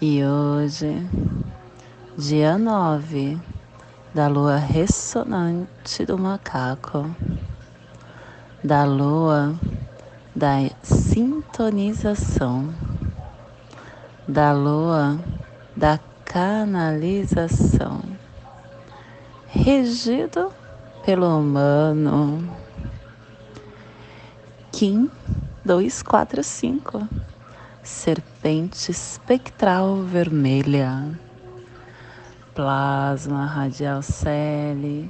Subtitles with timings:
[0.00, 1.08] e hoje,
[2.18, 3.40] dia 9
[4.12, 7.10] da lua ressonante do macaco,
[8.62, 9.58] da lua
[10.34, 12.74] da sintonização,
[14.28, 15.18] da lua
[15.74, 18.02] da canalização,
[19.46, 20.52] regido
[21.06, 22.54] pelo humano.
[24.70, 25.10] Kim
[25.64, 27.25] 245
[27.86, 31.08] serpente espectral vermelha,
[32.52, 35.08] plasma radial cele,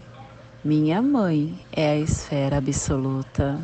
[0.62, 3.58] minha mãe é a esfera absoluta.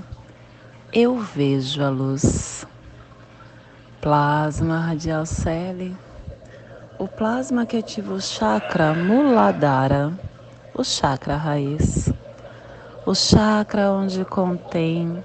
[0.91, 2.67] Eu vejo a luz.
[4.01, 5.95] Plasma radial cele,
[6.99, 10.11] o plasma que ativa o chakra Muladhara,
[10.75, 12.11] o chakra raiz,
[13.05, 15.23] o chakra onde contém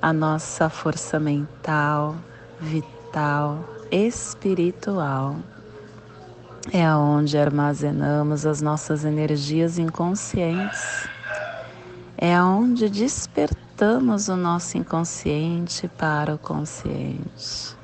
[0.00, 2.16] a nossa força mental,
[2.58, 5.36] vital mental, espiritual.
[6.72, 11.08] É onde armazenamos as nossas energias inconscientes.
[12.16, 17.76] É onde despertamos o nosso inconsciente para o consciente.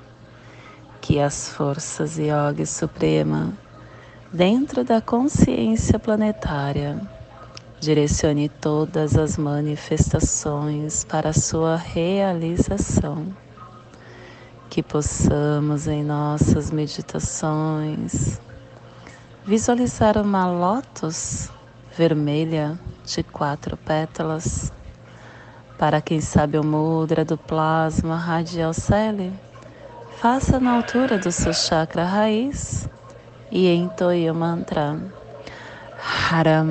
[1.00, 3.52] Que as forças Yoga Suprema,
[4.32, 7.00] dentro da consciência planetária,
[7.80, 13.34] direcione todas as manifestações para sua realização
[14.76, 18.38] que possamos em nossas meditações
[19.42, 21.50] visualizar uma lótus
[21.96, 24.70] vermelha de quatro pétalas.
[25.78, 29.32] Para quem sabe o mudra do plasma radial cele,
[30.20, 32.86] faça na altura do seu chakra raiz
[33.50, 35.00] e entoie o mantra
[36.30, 36.66] Haram.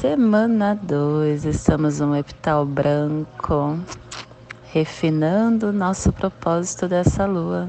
[0.00, 3.78] Semana 2, estamos no epital branco,
[4.72, 7.68] refinando o nosso propósito dessa lua,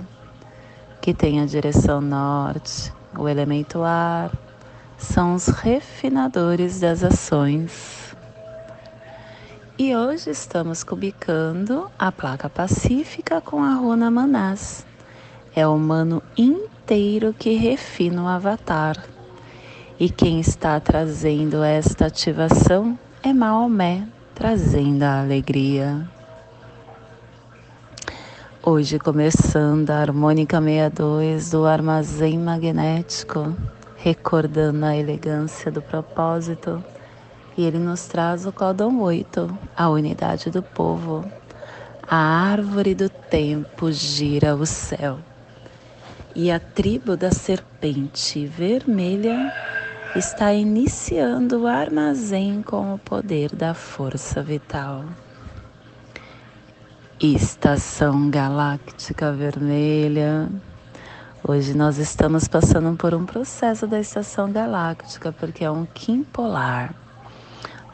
[1.02, 4.32] que tem a direção norte, o elemento ar,
[4.98, 8.16] são os refinadores das ações.
[9.78, 14.86] E hoje estamos cubicando a placa pacífica com a runa Manás.
[15.54, 19.11] É o humano inteiro que refina o avatar
[20.00, 26.08] e quem está trazendo esta ativação é Maomé, trazendo a alegria.
[28.64, 33.56] Hoje começando a harmônica 62 do armazém magnético,
[33.98, 36.84] recordando a elegância do propósito,
[37.58, 41.24] e ele nos traz o códon 8, a unidade do povo.
[42.08, 45.20] A árvore do tempo gira o céu.
[46.34, 49.54] E a tribo da serpente vermelha
[50.16, 55.06] está iniciando o armazém com o poder da força vital.
[57.20, 60.50] Estação Galáctica Vermelha.
[61.48, 66.94] Hoje nós estamos passando por um processo da estação galáctica, porque é um Kim polar.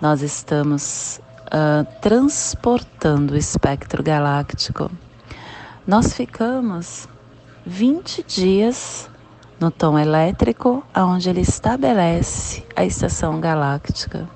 [0.02, 4.90] Nós estamos uh, transportando o espectro galáctico.
[5.86, 7.08] Nós ficamos
[7.66, 9.08] 20 dias
[9.60, 14.30] no tom elétrico, aonde ele estabelece a estação galáctica.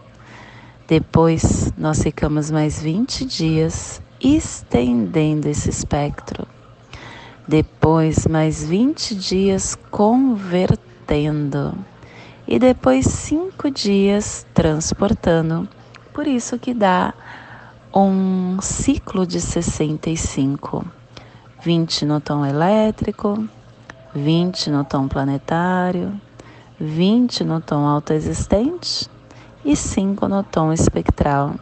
[0.87, 6.47] Depois, nós ficamos mais 20 dias estendendo esse espectro.
[7.47, 11.73] Depois, mais 20 dias convertendo.
[12.47, 15.67] E depois, 5 dias transportando.
[16.13, 17.13] Por isso que dá
[17.93, 20.85] um ciclo de 65.
[21.63, 23.47] 20 no tom elétrico,
[24.13, 26.19] 20 no tom planetário,
[26.79, 29.09] 20 no tom autoexistente
[29.63, 31.55] e 5 no tom espectral,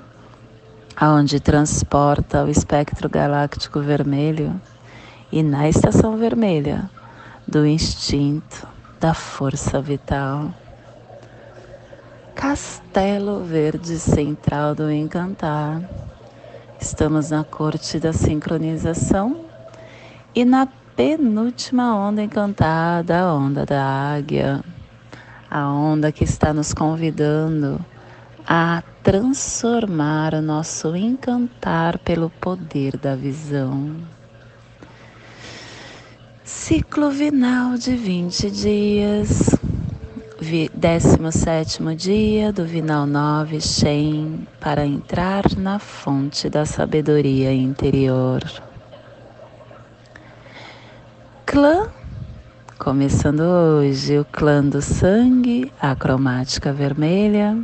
[0.95, 4.59] aonde transporta o espectro galáctico vermelho
[5.31, 6.89] e na estação vermelha
[7.47, 8.67] do instinto,
[8.99, 10.51] da força vital.
[12.33, 15.81] Castelo Verde Central do Encantar.
[16.79, 19.45] Estamos na corte da sincronização
[20.33, 20.65] e na
[20.99, 24.61] penúltima onda encantada, a onda da águia,
[25.49, 27.79] a onda que está nos convidando
[28.45, 33.95] a transformar o nosso encantar pelo poder da visão.
[36.43, 39.55] Ciclo vinal de 20 dias,
[40.73, 48.68] 17 dia do Vinal 9 Shen, para entrar na fonte da sabedoria interior.
[51.49, 51.89] Clã
[52.77, 57.57] Começando hoje o clã do sangue, a cromática vermelha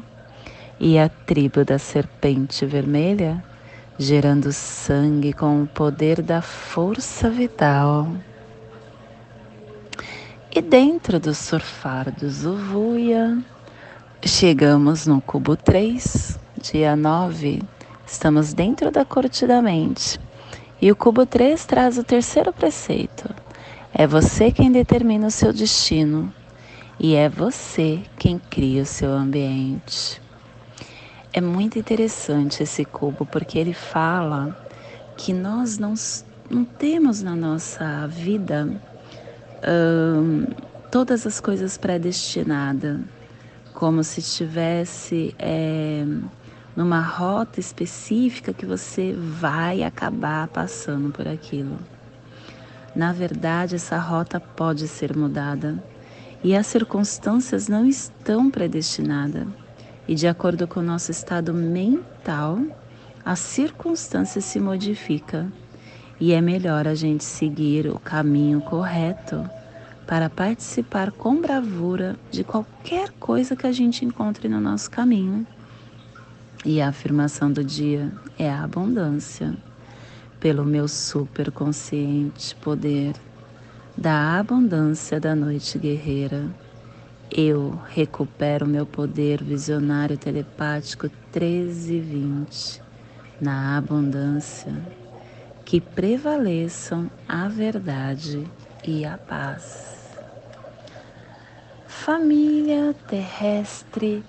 [0.80, 3.44] e a tribo da serpente vermelha,
[4.00, 8.08] gerando sangue com o poder da força vital.
[10.52, 13.38] E dentro do surfar do Zuvuia,
[14.26, 17.62] chegamos no cubo 3, dia 9.
[18.08, 20.20] Estamos dentro da corte da mente.
[20.82, 23.45] E o cubo 3 traz o terceiro preceito
[23.98, 26.32] é você quem determina o seu destino
[27.00, 30.22] e é você quem cria o seu ambiente.
[31.32, 34.54] É muito interessante esse cubo porque ele fala
[35.16, 35.94] que nós não,
[36.50, 38.70] não temos na nossa vida
[39.66, 40.46] hum,
[40.92, 43.00] todas as coisas predestinadas,
[43.74, 46.04] como se estivesse é,
[46.76, 51.95] numa rota específica que você vai acabar passando por aquilo.
[52.96, 55.84] Na verdade, essa rota pode ser mudada
[56.42, 59.48] e as circunstâncias não estão predestinadas.
[60.08, 62.60] E de acordo com o nosso estado mental,
[63.26, 65.52] a circunstância se modifica
[66.20, 69.50] e é melhor a gente seguir o caminho correto
[70.08, 75.46] para participar com bravura de qualquer coisa que a gente encontre no nosso caminho.
[76.64, 79.56] E a afirmação do dia é a abundância
[80.46, 83.16] pelo meu superconsciente poder
[83.98, 86.46] da abundância da noite guerreira.
[87.32, 92.80] Eu recupero meu poder visionário telepático 1320
[93.42, 94.72] na abundância,
[95.66, 98.46] que prevaleçam a verdade
[98.88, 100.16] e a paz.
[101.88, 104.24] Família terrestre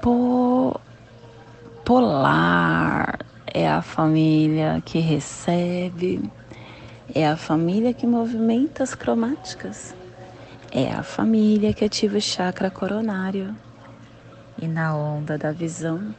[0.00, 0.80] po
[1.90, 3.18] polar
[3.52, 6.22] é a família que recebe,
[7.12, 9.92] é a família que movimenta as cromáticas,
[10.70, 13.56] é a família que ativa o chakra coronário.
[14.62, 16.14] E na onda da visão,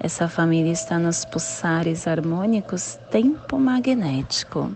[0.00, 4.72] essa família está nos pulsares harmônicos tempo magnético,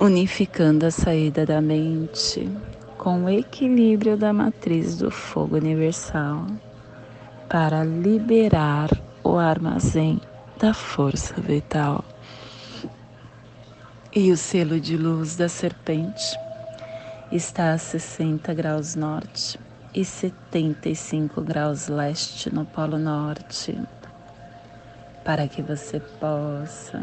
[0.00, 2.48] unificando a saída da mente
[2.96, 6.46] com o equilíbrio da matriz do fogo universal
[7.48, 8.90] para liberar
[9.24, 10.20] o armazém
[10.58, 12.04] da força vital.
[14.14, 16.38] E o selo de luz da serpente
[17.32, 19.58] está a 60 graus norte
[19.94, 23.78] e 75 graus leste no Polo Norte,
[25.24, 27.02] para que você possa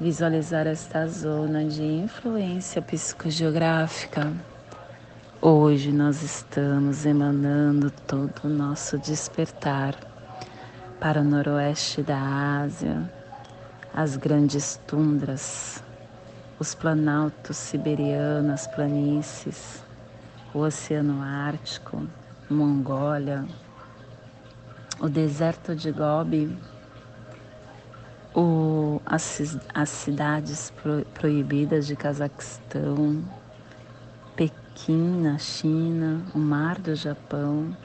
[0.00, 4.32] visualizar esta zona de influência psicogeográfica
[5.40, 9.94] Hoje nós estamos emanando todo o nosso despertar
[10.98, 13.08] para o noroeste da Ásia,
[13.94, 15.80] as grandes tundras,
[16.58, 19.84] os planaltos siberianos, planícies,
[20.52, 22.04] o Oceano Ártico,
[22.50, 23.46] Mongólia,
[24.98, 26.58] o deserto de Gobi,
[28.34, 33.22] o, as, as cidades pro, proibidas de Cazaquistão,
[34.78, 37.76] Pequim, na China, o Mar do Japão,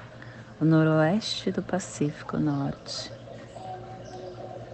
[0.61, 3.11] o noroeste do Pacífico Norte.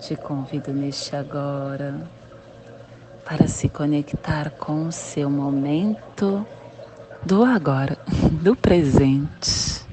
[0.02, 1.96] Te convido neste agora
[3.24, 6.46] para se conectar com o seu momento
[7.26, 7.98] do agora,
[8.44, 9.86] do presente.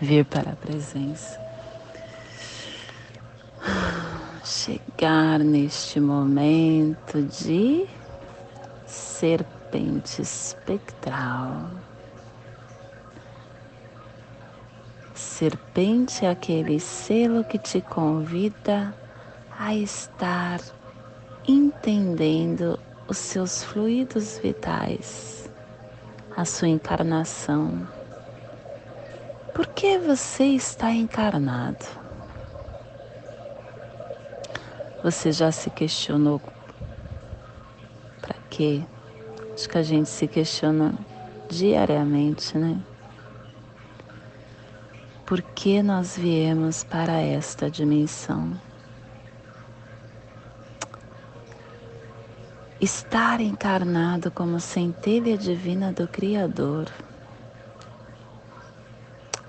[0.00, 1.40] Vir para a presença.
[4.44, 7.84] Chegar neste momento de
[8.86, 11.68] ser serpente espectral.
[15.12, 18.94] Serpente é aquele selo que te convida
[19.58, 20.60] a estar
[21.46, 22.78] entendendo
[23.08, 25.50] os seus fluidos vitais,
[26.36, 27.86] a sua encarnação.
[29.52, 31.84] Por que você está encarnado?
[35.02, 36.40] Você já se questionou
[38.20, 38.84] para quê?
[39.54, 40.92] Acho que a gente se questiona
[41.48, 42.76] diariamente, né?
[45.24, 48.60] Por que nós viemos para esta dimensão?
[52.80, 56.90] Estar encarnado como centelha divina do Criador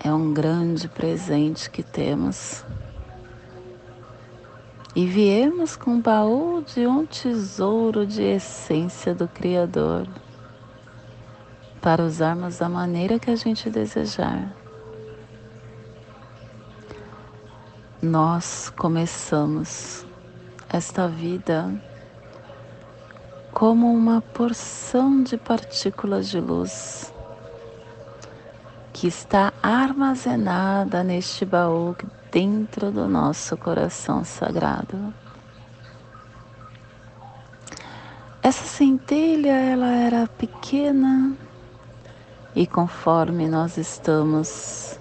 [0.04, 2.64] é um grande presente que temos.
[4.96, 10.08] E viemos com um baú de um tesouro de essência do Criador
[11.82, 14.56] para usarmos da maneira que a gente desejar.
[18.02, 20.06] Nós começamos
[20.70, 21.70] esta vida
[23.52, 27.14] como uma porção de partículas de luz
[28.94, 31.94] que está armazenada neste baú
[32.36, 35.14] dentro do nosso coração sagrado.
[38.44, 41.34] Essa centelha ela era pequena
[42.54, 45.00] e conforme nós estamos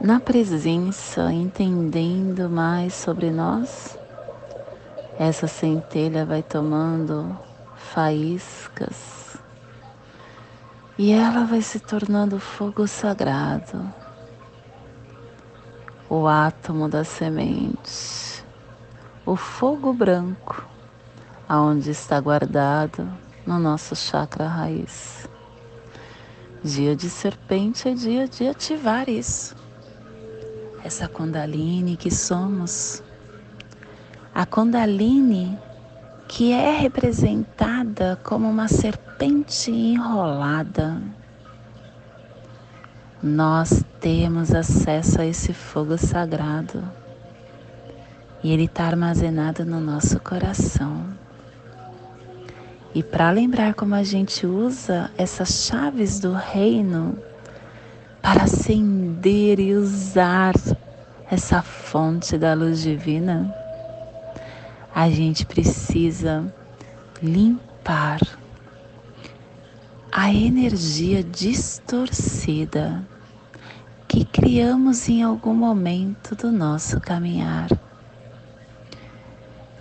[0.00, 3.96] na presença, entendendo mais sobre nós,
[5.16, 7.38] essa centelha vai tomando
[7.76, 9.38] faíscas
[10.98, 13.88] e ela vai se tornando fogo sagrado,
[16.14, 18.44] o átomo da semente,
[19.26, 20.64] o fogo branco,
[21.48, 23.08] aonde está guardado
[23.44, 25.28] no nosso chakra raiz.
[26.62, 29.56] Dia de serpente é dia de ativar isso.
[30.84, 33.02] Essa Kundalini que somos.
[34.32, 35.58] A Kundalini
[36.28, 41.02] que é representada como uma serpente enrolada.
[43.26, 46.84] Nós temos acesso a esse fogo sagrado
[48.42, 51.06] e ele está armazenado no nosso coração.
[52.94, 57.16] E para lembrar como a gente usa essas chaves do reino
[58.20, 60.52] para acender e usar
[61.30, 63.50] essa fonte da luz divina,
[64.94, 66.44] a gente precisa
[67.22, 68.20] limpar
[70.12, 73.02] a energia distorcida
[74.14, 77.68] que criamos em algum momento do nosso caminhar.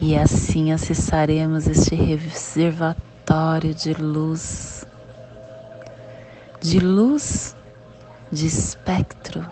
[0.01, 4.87] E assim acessaremos este reservatório de luz,
[6.59, 7.55] de luz
[8.31, 9.45] de espectro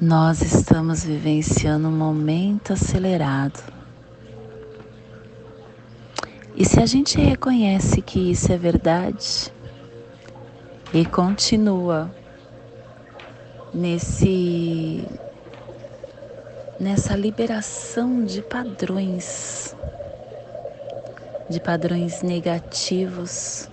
[0.00, 3.77] Nós estamos vivenciando um momento acelerado.
[6.58, 9.52] E se a gente reconhece que isso é verdade
[10.92, 12.12] e continua
[13.72, 15.06] nesse
[16.80, 19.76] nessa liberação de padrões
[21.48, 23.70] de padrões negativos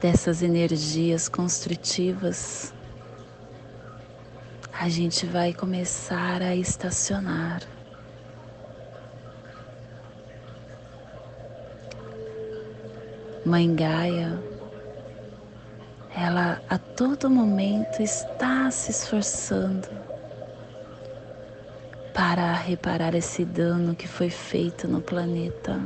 [0.00, 2.72] dessas energias construtivas
[4.72, 7.73] a gente vai começar a estacionar.
[13.44, 14.42] Mãe Gaia,
[16.16, 19.88] ela a todo momento está se esforçando
[22.14, 25.80] para reparar esse dano que foi feito no planeta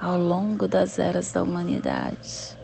[0.00, 2.56] ao longo das eras da humanidade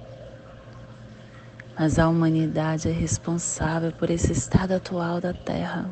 [1.78, 5.88] mas a humanidade é responsável por esse estado atual da Terra.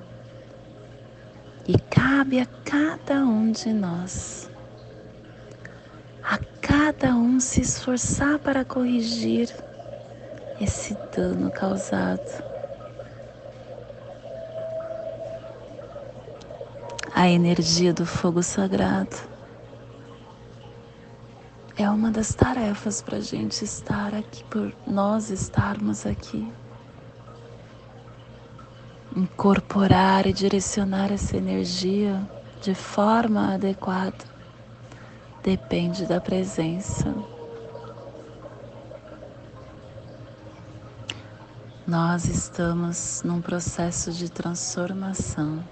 [1.64, 4.50] E cabe a cada um de nós,
[6.28, 9.48] a cada um se esforçar para corrigir
[10.60, 12.44] esse dano causado.
[17.14, 19.16] A energia do fogo sagrado
[21.76, 26.52] é uma das tarefas para a gente estar aqui, por nós estarmos aqui.
[29.14, 32.20] Incorporar e direcionar essa energia
[32.60, 34.35] de forma adequada
[35.46, 37.14] depende da presença.
[41.86, 45.62] Nós estamos num processo de transformação.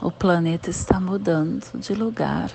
[0.00, 2.52] O planeta está mudando de lugar.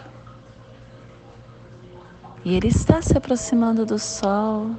[2.45, 4.77] E ele está se aproximando do Sol,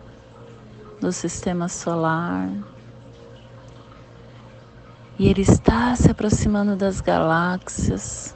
[0.98, 2.48] do sistema solar.
[5.18, 8.35] E ele está se aproximando das galáxias,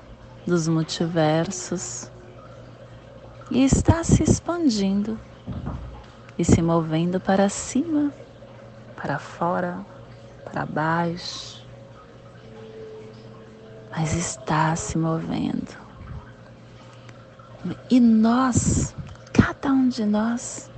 [0.50, 2.10] dos multiversos.
[3.50, 5.18] E está se expandindo
[6.38, 8.12] e se movendo para cima,
[8.94, 9.78] para fora,
[10.44, 11.66] para baixo.
[13.90, 15.74] Mas está se movendo.
[17.90, 18.94] E nós
[19.60, 20.70] Cada um de nós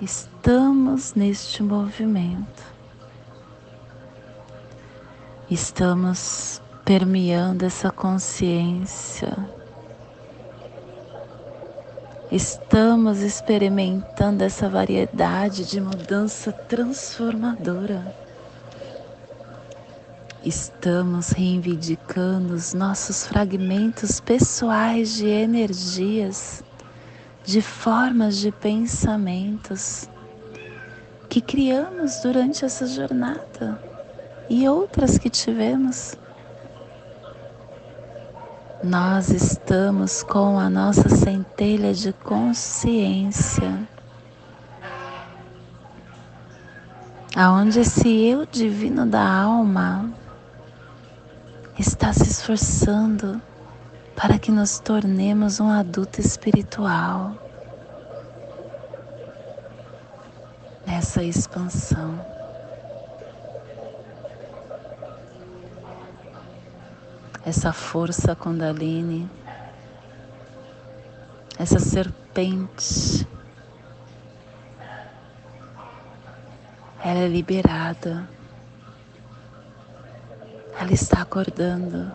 [0.00, 2.62] estamos neste movimento.
[5.50, 9.32] Estamos permeando essa consciência,
[12.32, 18.12] estamos experimentando essa variedade de mudança transformadora.
[20.44, 26.64] Estamos reivindicando os nossos fragmentos pessoais de energias,
[27.44, 30.08] de formas de pensamentos
[31.28, 33.80] que criamos durante essa jornada
[34.48, 36.18] e outras que tivemos.
[38.82, 43.86] Nós estamos com a nossa centelha de consciência,
[47.36, 50.10] aonde esse eu divino da alma
[51.78, 53.38] está se esforçando
[54.16, 57.34] para que nos tornemos um adulto espiritual
[60.86, 62.39] nessa expansão.
[67.44, 69.28] Essa força Kundalini,
[71.58, 73.26] essa serpente,
[77.02, 78.28] ela é liberada,
[80.78, 82.12] ela está acordando.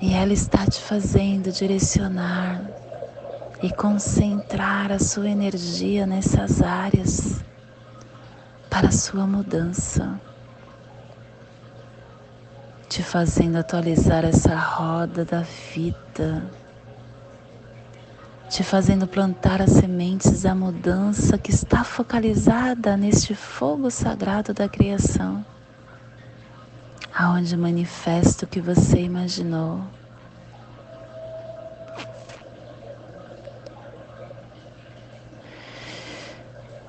[0.00, 2.60] E ela está te fazendo direcionar
[3.62, 7.40] e concentrar a sua energia nessas áreas
[8.68, 10.20] para a sua mudança
[12.92, 16.44] te fazendo atualizar essa roda da vida,
[18.50, 25.42] te fazendo plantar as sementes da mudança que está focalizada neste fogo sagrado da criação,
[27.14, 29.80] aonde manifesta o que você imaginou.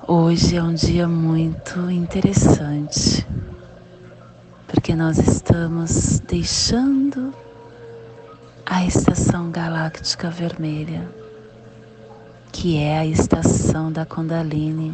[0.06, 3.26] Hoje é um dia muito interessante
[4.74, 7.32] porque nós estamos deixando
[8.66, 11.08] a estação galáctica vermelha,
[12.50, 14.92] que é a estação da Kundalini,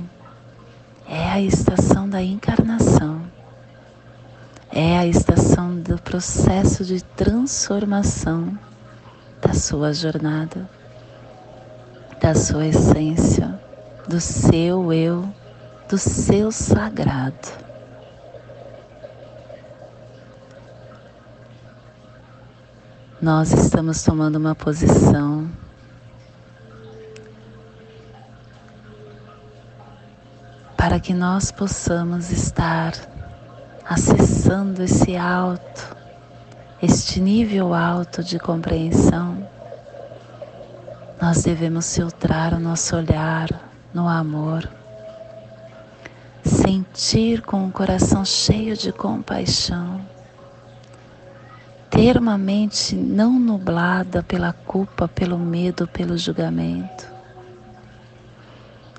[1.08, 3.22] é a estação da encarnação,
[4.70, 8.58] é a estação do processo de transformação
[9.40, 10.68] da sua jornada,
[12.20, 13.58] da sua essência,
[14.06, 15.26] do seu eu,
[15.88, 17.69] do seu sagrado.
[23.20, 25.46] Nós estamos tomando uma posição
[30.74, 32.94] para que nós possamos estar
[33.85, 35.94] acessando esse alto,
[36.80, 39.46] este nível alto de compreensão.
[41.20, 43.48] Nós devemos filtrar o nosso olhar
[43.92, 44.66] no amor,
[46.42, 50.00] sentir com o coração cheio de compaixão
[51.90, 57.11] ter uma mente não nublada pela culpa, pelo medo, pelo julgamento.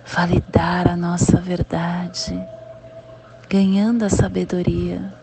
[0.06, 2.38] Validar a nossa verdade,
[3.50, 5.14] ganhando a sabedoria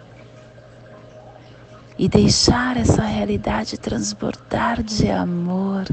[1.98, 5.84] e deixar essa realidade transbordar de amor,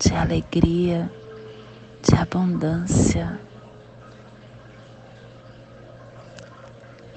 [0.00, 1.10] de alegria,
[2.02, 3.45] de abundância.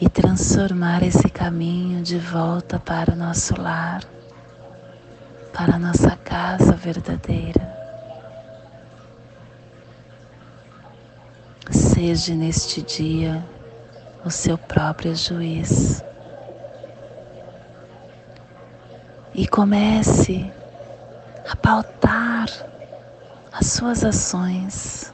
[0.01, 4.01] E transformar esse caminho de volta para o nosso lar,
[5.53, 7.77] para a nossa casa verdadeira.
[11.69, 13.43] Seja neste dia
[14.23, 16.01] o seu próprio juiz.
[19.33, 20.49] E comece
[21.47, 22.47] a pautar
[23.51, 25.13] as suas ações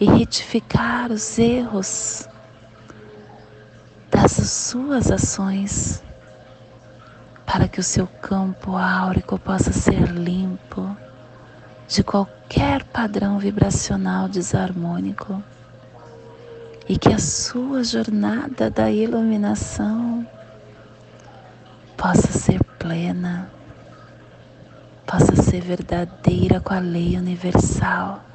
[0.00, 2.28] e retificar os erros
[4.10, 6.02] das suas ações
[7.46, 10.96] para que o seu campo áurico possa ser limpo
[11.86, 15.42] de qualquer padrão vibracional desarmônico
[16.88, 20.26] e que a sua jornada da iluminação
[21.96, 23.50] possa ser plena,
[25.06, 28.27] possa ser verdadeira com a lei universal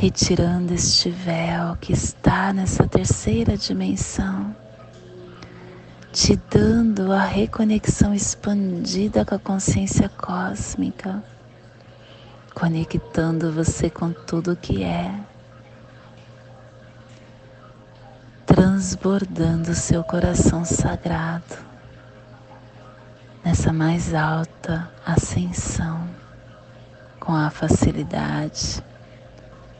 [0.00, 4.54] retirando este véu que está nessa terceira dimensão,
[6.12, 11.20] te dando a reconexão expandida com a consciência cósmica,
[12.54, 15.12] conectando você com tudo que é,
[18.46, 21.56] transbordando seu coração sagrado
[23.44, 26.08] nessa mais alta ascensão
[27.18, 28.86] com a facilidade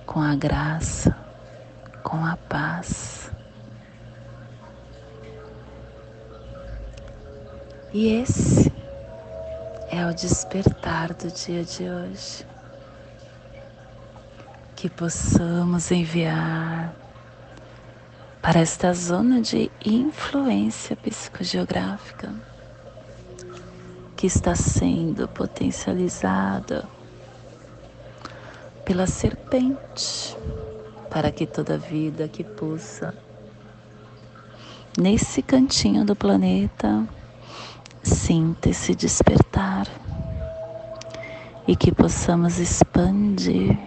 [0.08, 1.14] com a graça,
[2.02, 3.30] com a paz.
[7.92, 8.72] E esse
[9.90, 12.46] é o despertar do dia de hoje.
[14.74, 16.94] Que possamos enviar
[18.40, 22.32] para esta zona de influência psicogeográfica
[24.16, 26.88] que está sendo potencializada
[28.88, 30.34] pela serpente,
[31.10, 33.14] para que toda vida que pulsa
[34.98, 37.06] nesse cantinho do planeta
[38.02, 39.86] sinta esse despertar
[41.66, 43.78] e que possamos expandir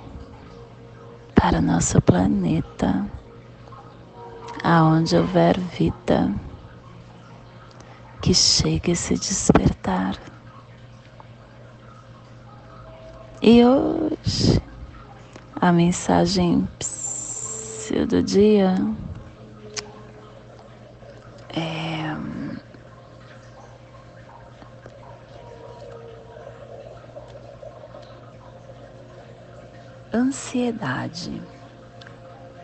[1.34, 3.04] para nosso planeta,
[4.64, 6.32] aonde houver vida
[8.22, 10.16] que chegue esse despertar.
[13.42, 14.62] E hoje,
[15.62, 16.68] a mensagem
[18.10, 18.76] do dia
[21.50, 22.02] é.
[30.14, 31.42] Ansiedade.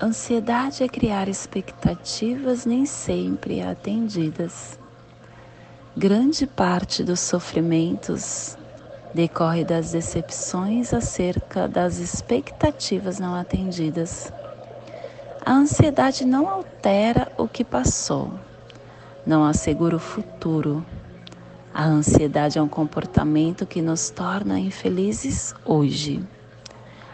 [0.02, 4.80] Ansiedade é criar expectativas nem sempre atendidas.
[5.96, 8.58] Grande parte dos sofrimentos
[9.14, 14.32] decorre das decepções acerca das expectativas não atendidas.
[15.46, 18.32] A ansiedade não altera o que passou,
[19.26, 20.86] não assegura o futuro.
[21.74, 26.22] A ansiedade é um comportamento que nos torna infelizes hoje.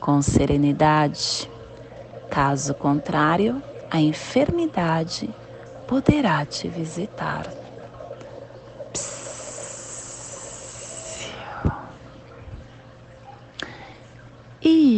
[0.00, 1.50] com serenidade.
[2.30, 5.28] Caso contrário, a enfermidade
[5.86, 7.46] poderá te visitar.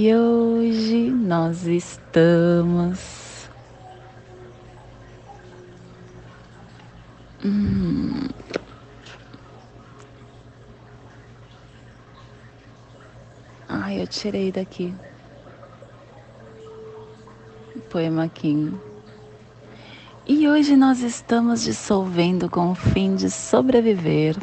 [0.00, 3.50] E hoje nós estamos.
[7.44, 8.28] Hum.
[13.68, 14.94] Ai, eu tirei daqui.
[17.90, 18.78] Poema Kim.
[20.28, 24.36] E hoje nós estamos dissolvendo com o fim de sobreviver,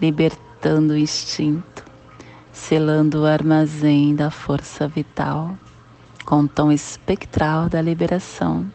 [0.00, 1.75] libertando o instinto
[2.68, 5.56] selando o armazém da força vital
[6.24, 8.68] com o tom espectral da liberação,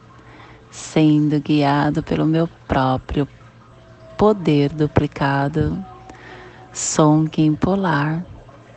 [0.69, 3.27] sendo guiado pelo meu próprio
[4.17, 5.77] poder duplicado.
[6.71, 8.25] Som Kim Polar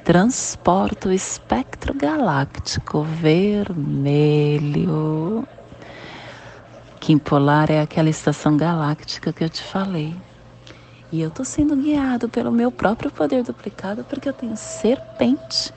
[0.02, 3.46] transporta o espectro galáctico vermelho.
[6.98, 10.12] Kim Polar é aquela estação galáctica que eu te falei
[11.12, 15.72] e eu estou sendo guiado pelo meu próprio poder duplicado porque eu tenho serpente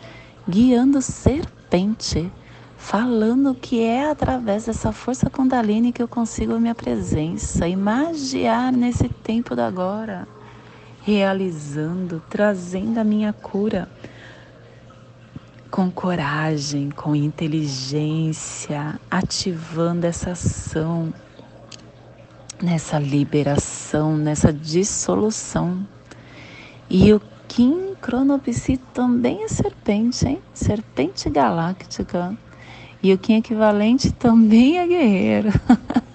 [0.48, 2.32] guiando serpente,
[2.78, 9.10] falando que é através dessa força Kundalini que eu consigo a minha presença, imagiar nesse
[9.10, 10.26] tempo da agora,
[11.04, 13.90] realizando, trazendo a minha cura
[15.70, 21.14] com coragem, com inteligência, ativando essa ação
[22.62, 25.86] nessa liberação, nessa dissolução.
[26.90, 30.42] E o Kim Cronopsi também é serpente, hein?
[30.54, 32.36] Serpente galáctica.
[33.02, 35.50] E o Kim equivalente também é guerreiro.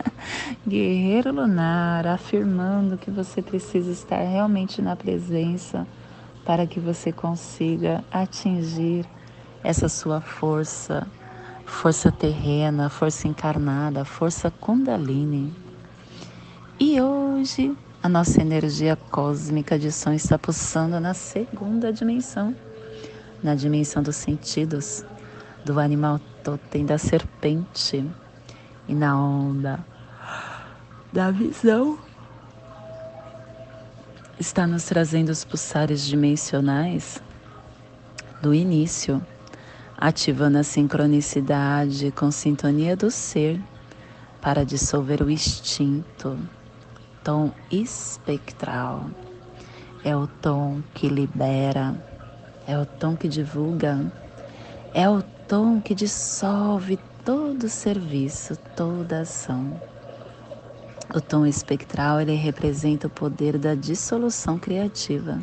[0.67, 5.87] guerreiro lunar, afirmando que você precisa estar realmente na presença
[6.45, 9.07] para que você consiga atingir
[9.63, 11.07] essa sua força,
[11.65, 15.62] força terrena, força encarnada, força Kundalini.
[16.81, 22.57] E hoje a nossa energia cósmica de som está pulsando na segunda dimensão,
[23.43, 25.05] na dimensão dos sentidos,
[25.65, 28.05] do animal totem da serpente
[28.89, 29.85] e na onda
[31.13, 31.99] da visão.
[34.41, 37.23] Está nos trazendo os pulsares dimensionais
[38.41, 39.25] do início,
[39.97, 43.61] ativando a sincronicidade com sintonia do ser
[44.41, 46.37] para dissolver o instinto
[47.25, 49.07] tom espectral,
[50.05, 51.95] é o tom que libera,
[52.67, 54.13] é o tom que divulga,
[54.93, 59.81] é o tom que dissolve todo serviço, toda ação.
[61.15, 65.41] O tom espectral ele representa o poder da dissolução criativa,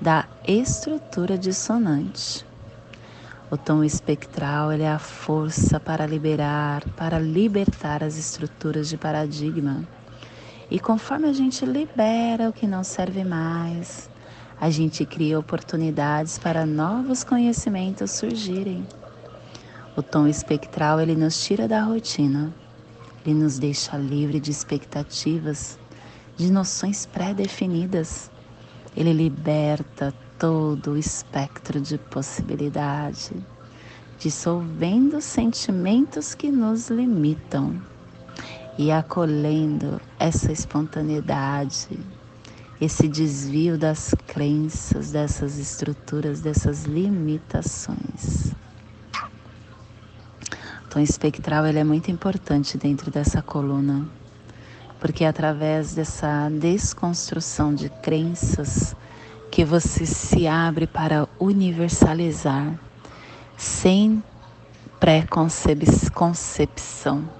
[0.00, 2.46] da estrutura dissonante.
[3.50, 9.86] O tom espectral ele é a força para liberar, para libertar as estruturas de paradigma.
[10.68, 14.10] E conforme a gente libera o que não serve mais,
[14.60, 18.84] a gente cria oportunidades para novos conhecimentos surgirem.
[19.96, 22.52] O tom espectral ele nos tira da rotina,
[23.24, 25.78] ele nos deixa livre de expectativas,
[26.36, 28.28] de noções pré-definidas.
[28.96, 33.32] Ele liberta todo o espectro de possibilidade,
[34.18, 37.80] dissolvendo sentimentos que nos limitam
[38.78, 41.98] e acolhendo essa espontaneidade,
[42.80, 48.52] esse desvio das crenças, dessas estruturas, dessas limitações.
[50.84, 54.06] O tom espectral ele é muito importante dentro dessa coluna,
[55.00, 58.94] porque é através dessa desconstrução de crenças
[59.50, 62.78] que você se abre para universalizar
[63.56, 64.22] sem
[65.00, 67.35] pré-concepção.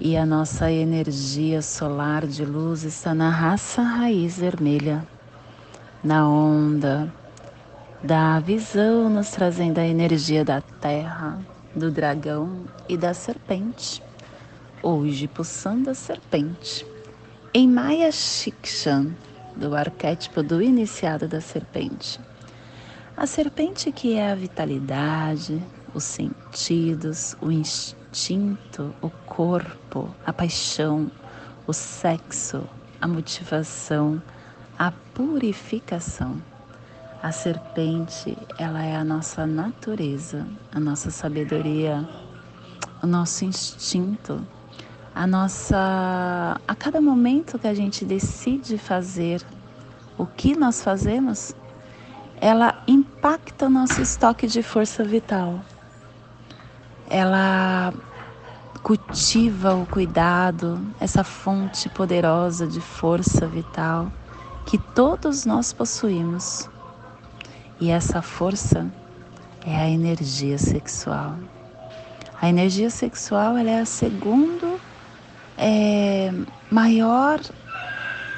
[0.00, 5.04] E a nossa energia solar de luz está na raça raiz vermelha,
[6.04, 7.12] na onda
[8.00, 14.00] da visão, nos trazendo a energia da terra, do dragão e da serpente.
[14.80, 16.86] Hoje, pulsando a serpente.
[17.52, 19.08] Em Maya Shikshan,
[19.56, 22.20] do arquétipo do iniciado da serpente.
[23.16, 25.60] A serpente que é a vitalidade,
[25.92, 27.97] os sentidos, o instinto,
[29.02, 31.10] o corpo, a paixão,
[31.66, 32.64] o sexo,
[33.00, 34.22] a motivação,
[34.78, 36.42] a purificação.
[37.22, 42.08] A serpente, ela é a nossa natureza, a nossa sabedoria,
[43.02, 44.40] o nosso instinto,
[45.14, 49.42] a nossa a cada momento que a gente decide fazer
[50.16, 51.54] o que nós fazemos,
[52.40, 55.60] ela impacta o nosso estoque de força vital.
[57.10, 57.92] Ela
[58.82, 64.10] cultiva o cuidado, essa fonte poderosa de força vital
[64.66, 66.68] que todos nós possuímos.
[67.80, 68.86] E essa força
[69.64, 71.36] é a energia sexual.
[72.40, 74.78] A energia sexual ela é a segundo
[75.56, 76.30] é,
[76.70, 77.40] maior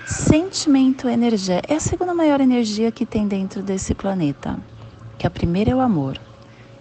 [0.07, 1.73] sentimento energético.
[1.73, 4.59] É a segunda maior energia que tem dentro desse planeta.
[5.19, 6.19] Que a primeira é o amor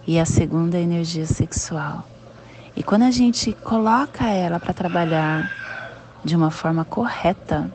[0.09, 2.03] e a segunda é a energia sexual.
[2.75, 5.51] E quando a gente coloca ela para trabalhar
[6.25, 7.71] de uma forma correta,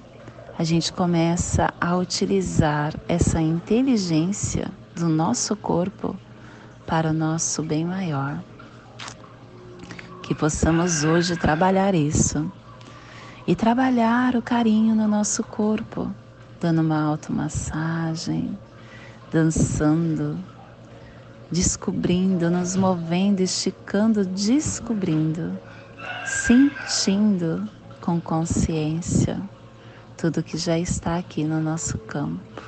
[0.59, 6.17] a gente começa a utilizar essa inteligência do nosso corpo
[6.85, 8.43] para o nosso bem maior.
[10.21, 12.51] Que possamos hoje trabalhar isso.
[13.47, 16.11] E trabalhar o carinho no nosso corpo,
[16.61, 18.59] dando uma automassagem,
[19.31, 20.37] dançando,
[21.55, 25.57] descobrindo, nos movendo, esticando, descobrindo,
[26.27, 27.69] sentindo
[28.01, 29.41] com consciência
[30.17, 32.63] tudo que já está aqui no nosso campo.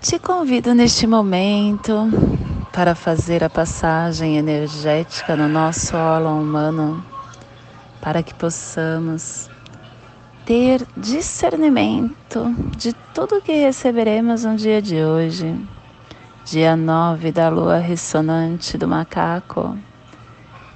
[0.00, 2.08] Te convido neste momento
[2.72, 7.04] para fazer a passagem energética no nosso óleo humano,
[8.00, 9.50] para que possamos
[10.46, 15.54] ter discernimento de tudo que receberemos no dia de hoje,
[16.50, 19.76] dia 9 da lua ressonante do macaco,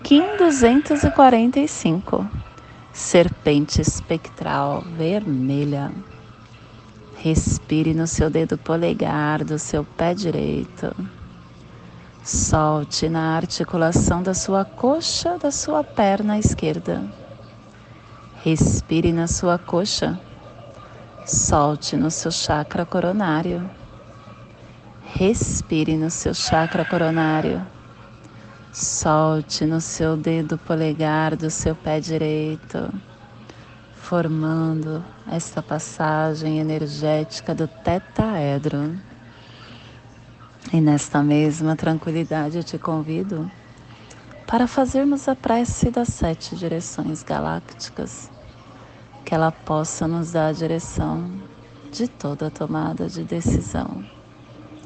[0.03, 2.29] Kim 245,
[2.93, 5.91] serpente espectral vermelha.
[7.17, 10.95] Respire no seu dedo polegar do seu pé direito.
[12.23, 17.03] Solte na articulação da sua coxa da sua perna esquerda.
[18.45, 20.21] Respire na sua coxa.
[21.25, 23.82] Solte no seu chakra coronário.
[25.15, 27.65] Respire no seu chakra coronário.
[28.73, 32.91] Solte no seu dedo polegar do seu pé direito,
[33.95, 38.99] formando esta passagem energética do tetaedro.
[40.73, 43.51] E nesta mesma tranquilidade eu te convido
[44.47, 48.31] para fazermos a prece das sete direções galácticas,
[49.27, 51.31] que ela possa nos dar a direção
[51.93, 54.03] de toda tomada de decisão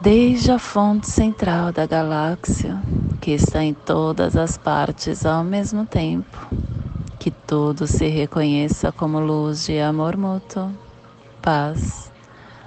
[0.00, 2.80] desde a fonte central da galáxia,
[3.20, 6.38] que está em todas as partes ao mesmo tempo,
[7.18, 10.70] que tudo se reconheça como luz de amor mútuo,
[11.40, 12.12] paz,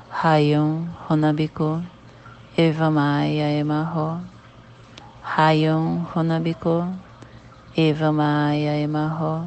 [0.10, 1.82] Rayon Honabiku,
[2.58, 4.20] Eva Maia Emarro,
[5.22, 6.88] Rayon Honabiku,
[7.78, 9.46] Eva Maia Emarro,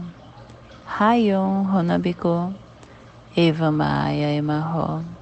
[0.86, 2.54] Rayon Honabiku,
[3.36, 5.21] Eva Maia Emarro.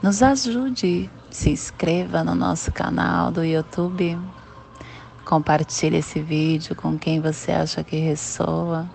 [0.00, 4.16] Nos ajude, se inscreva no nosso canal do YouTube,
[5.24, 8.88] compartilhe esse vídeo com quem você acha que ressoa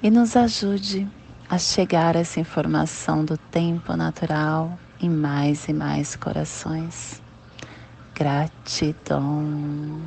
[0.00, 1.08] e nos ajude
[1.50, 7.20] a chegar essa informação do tempo natural em mais e mais corações.
[8.14, 10.00] Gratidão.